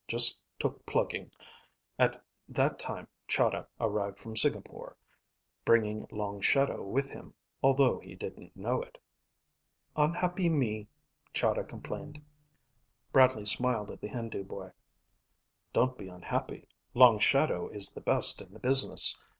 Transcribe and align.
"Just 0.07 0.41
took 0.57 0.83
plugging. 0.87 1.29
At 1.99 2.25
that 2.49 2.79
time, 2.79 3.07
Chahda 3.27 3.67
arrived 3.79 4.17
from 4.17 4.35
Singapore, 4.35 4.97
bringing 5.63 6.07
Long 6.09 6.41
Shadow 6.41 6.81
with 6.81 7.07
him, 7.07 7.35
although 7.61 7.99
he 7.99 8.15
didn't 8.15 8.57
know 8.57 8.81
it." 8.81 8.97
"Unhappy 9.95 10.49
me," 10.49 10.87
Chahda 11.35 11.63
complained. 11.65 12.19
Bradley 13.13 13.45
smiled 13.45 13.91
at 13.91 14.01
the 14.01 14.07
Hindu 14.07 14.43
boy. 14.43 14.71
"Don't 15.71 15.95
be 15.99 16.07
unhappy. 16.07 16.67
Long 16.95 17.19
Shadow 17.19 17.67
is 17.69 17.93
the 17.93 18.01
best 18.01 18.41
in 18.41 18.51
the 18.51 18.59
business. 18.59 19.19